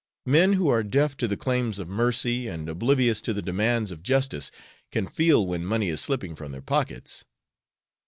[0.25, 4.01] Men who are deaf to the claims of mercy, and oblivious to the demands of
[4.01, 4.49] justice,
[4.91, 7.23] can feel when money is slipping from their pockets."